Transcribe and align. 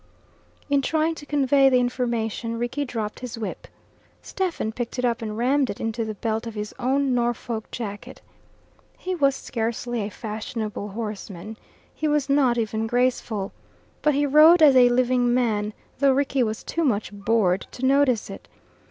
In 0.67 0.81
trying 0.81 1.13
to 1.13 1.27
convey 1.27 1.69
the 1.69 1.77
information, 1.79 2.57
Rickie 2.57 2.85
dropped 2.85 3.19
his 3.19 3.37
whip. 3.37 3.67
Stephen 4.23 4.71
picked 4.71 4.97
it 4.97 5.05
up 5.05 5.21
and 5.21 5.37
rammed 5.37 5.69
it 5.69 5.79
into 5.79 6.03
the 6.03 6.15
belt 6.15 6.47
of 6.47 6.55
his 6.55 6.73
own 6.79 7.13
Norfolk 7.13 7.69
jacket. 7.69 8.19
He 8.97 9.13
was 9.13 9.35
scarcely 9.35 10.01
a 10.01 10.09
fashionable 10.09 10.87
horseman. 10.87 11.55
He 11.93 12.07
was 12.07 12.29
not 12.29 12.57
even 12.57 12.87
graceful. 12.87 13.51
But 14.01 14.15
he 14.15 14.25
rode 14.25 14.63
as 14.63 14.75
a 14.75 14.89
living 14.89 15.35
man, 15.35 15.71
though 15.99 16.13
Rickie 16.13 16.41
was 16.41 16.63
too 16.63 16.83
much 16.83 17.13
bored 17.13 17.67
to 17.69 17.85
notice 17.85 18.31
it. 18.31 18.47